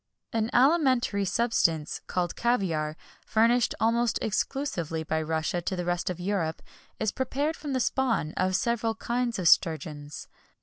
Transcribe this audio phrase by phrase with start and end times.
[0.33, 6.63] An alimentary substance, called caviar, furnished almost exclusively by Russia to the rest of Europe,
[6.99, 10.27] is prepared from the spawn of several kinds of sturgeons.